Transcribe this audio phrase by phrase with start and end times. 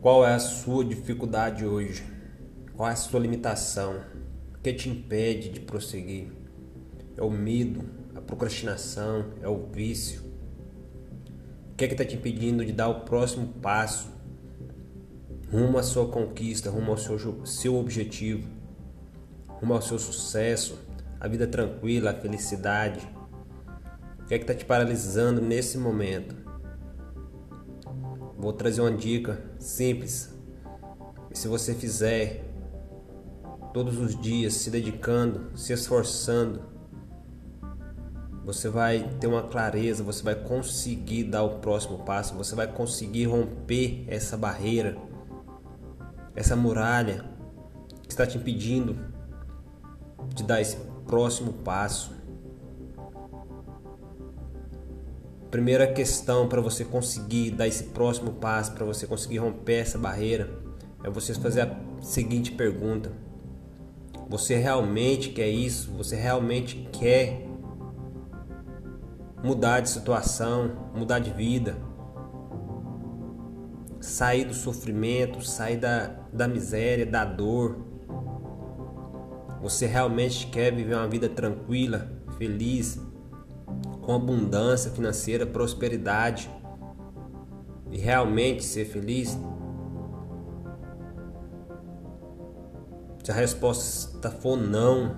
[0.00, 2.04] Qual é a sua dificuldade hoje?
[2.74, 4.00] Qual é a sua limitação?
[4.54, 6.30] O que te impede de prosseguir?
[7.16, 7.82] É o medo,
[8.14, 10.20] a procrastinação, é o vício?
[11.72, 14.14] O que é que está te impedindo de dar o próximo passo
[15.50, 18.48] rumo à sua conquista, rumo ao seu, seu objetivo,
[19.48, 20.78] rumo ao seu sucesso,
[21.18, 23.08] a vida tranquila, a felicidade?
[24.20, 26.45] O que é que está te paralisando nesse momento?
[28.38, 30.34] Vou trazer uma dica simples.
[31.32, 32.44] Se você fizer
[33.72, 36.60] todos os dias se dedicando, se esforçando,
[38.44, 43.24] você vai ter uma clareza, você vai conseguir dar o próximo passo, você vai conseguir
[43.24, 44.96] romper essa barreira,
[46.34, 47.24] essa muralha
[48.04, 48.96] que está te impedindo
[50.34, 50.76] de dar esse
[51.06, 52.14] próximo passo.
[55.56, 60.50] Primeira questão para você conseguir dar esse próximo passo, para você conseguir romper essa barreira,
[61.02, 63.10] é você fazer a seguinte pergunta:
[64.28, 65.90] Você realmente quer isso?
[65.92, 67.48] Você realmente quer
[69.42, 71.78] mudar de situação, mudar de vida?
[73.98, 77.78] Sair do sofrimento, sair da, da miséria, da dor.
[79.62, 83.00] Você realmente quer viver uma vida tranquila, feliz,
[84.06, 86.48] com abundância financeira, prosperidade
[87.90, 89.36] e realmente ser feliz?
[93.24, 95.16] Se a resposta for não,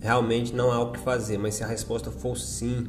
[0.00, 2.86] realmente não há o que fazer, mas se a resposta for sim,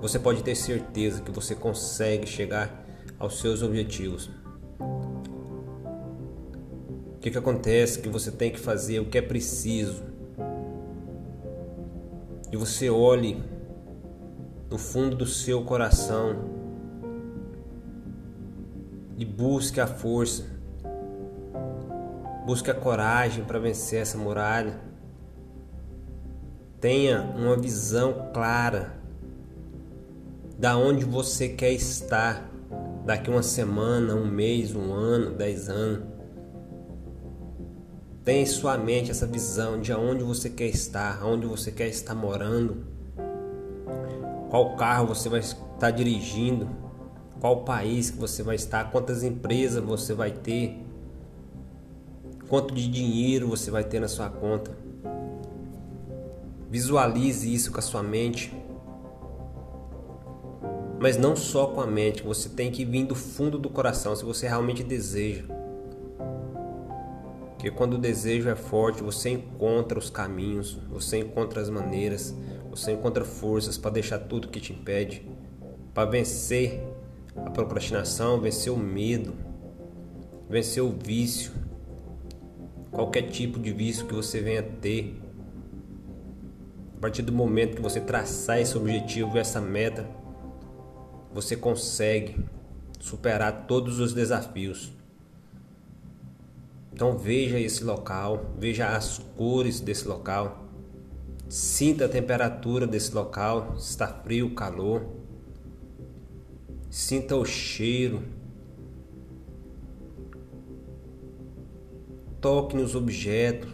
[0.00, 2.86] você pode ter certeza que você consegue chegar
[3.18, 4.30] aos seus objetivos.
[7.16, 7.98] O que, que acontece?
[7.98, 10.04] Que você tem que fazer o que é preciso
[12.52, 13.42] e você olhe
[14.70, 16.36] no fundo do seu coração
[19.16, 20.44] e busque a força,
[22.44, 24.78] busque a coragem para vencer essa muralha.
[26.80, 29.00] Tenha uma visão clara
[30.58, 32.50] da onde você quer estar
[33.04, 36.15] daqui uma semana, um mês, um ano, dez anos.
[38.26, 42.12] Tenha em sua mente essa visão de aonde você quer estar, aonde você quer estar
[42.12, 42.78] morando,
[44.50, 46.68] qual carro você vai estar dirigindo,
[47.38, 50.76] qual país que você vai estar, quantas empresas você vai ter,
[52.48, 54.76] quanto de dinheiro você vai ter na sua conta.
[56.68, 58.52] Visualize isso com a sua mente.
[60.98, 64.24] Mas não só com a mente, você tem que vir do fundo do coração se
[64.24, 65.55] você realmente deseja.
[67.56, 72.34] Porque quando o desejo é forte, você encontra os caminhos, você encontra as maneiras,
[72.68, 75.26] você encontra forças para deixar tudo que te impede,
[75.94, 76.82] para vencer
[77.34, 79.34] a procrastinação, vencer o medo,
[80.50, 81.50] vencer o vício,
[82.90, 85.18] qualquer tipo de vício que você venha ter.
[86.98, 90.06] A partir do momento que você traçar esse objetivo, essa meta,
[91.32, 92.36] você consegue
[93.00, 94.95] superar todos os desafios.
[96.96, 100.64] Então veja esse local, veja as cores desse local,
[101.46, 105.04] sinta a temperatura desse local, se está frio, calor,
[106.88, 108.22] sinta o cheiro,
[112.40, 113.70] toque nos objetos,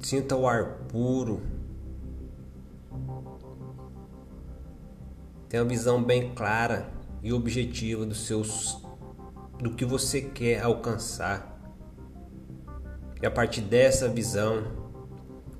[0.00, 1.42] sinta o ar puro.
[5.48, 6.88] Tenha uma visão bem clara
[7.20, 8.81] e objetiva dos seus
[9.62, 11.56] do que você quer alcançar.
[13.22, 14.64] E a partir dessa visão,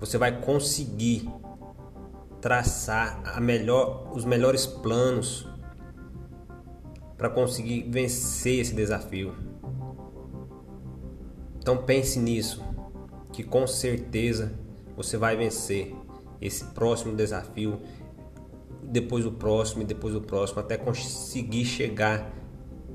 [0.01, 1.31] você vai conseguir
[2.41, 5.49] traçar a melhor, os melhores planos
[7.17, 9.37] para conseguir vencer esse desafio.
[11.61, 12.61] Então pense nisso,
[13.33, 14.53] que com certeza
[14.97, 15.95] você vai vencer
[16.41, 17.81] esse próximo desafio,
[18.83, 22.42] depois o próximo e depois o próximo, até conseguir chegar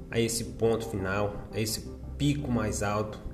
[0.09, 3.27] a esse ponto final, a esse pico mais alto.